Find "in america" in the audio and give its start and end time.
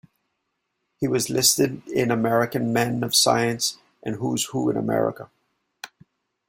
4.71-5.29